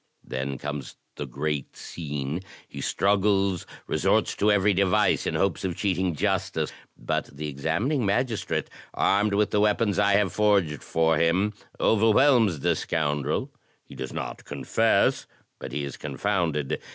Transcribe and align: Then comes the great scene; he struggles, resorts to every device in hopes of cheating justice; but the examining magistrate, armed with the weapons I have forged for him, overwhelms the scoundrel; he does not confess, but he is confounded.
Then 0.23 0.57
comes 0.57 0.95
the 1.15 1.27
great 1.27 1.77
scene; 1.77 2.41
he 2.67 2.81
struggles, 2.81 3.67
resorts 3.85 4.35
to 4.37 4.51
every 4.51 4.73
device 4.73 5.27
in 5.27 5.35
hopes 5.35 5.63
of 5.63 5.75
cheating 5.75 6.15
justice; 6.15 6.73
but 6.97 7.25
the 7.25 7.47
examining 7.47 8.03
magistrate, 8.03 8.67
armed 8.95 9.35
with 9.35 9.51
the 9.51 9.61
weapons 9.61 9.99
I 9.99 10.13
have 10.13 10.33
forged 10.33 10.81
for 10.83 11.17
him, 11.19 11.53
overwhelms 11.79 12.61
the 12.61 12.75
scoundrel; 12.75 13.51
he 13.83 13.93
does 13.93 14.11
not 14.11 14.43
confess, 14.43 15.27
but 15.59 15.71
he 15.71 15.83
is 15.83 15.97
confounded. 15.97 16.81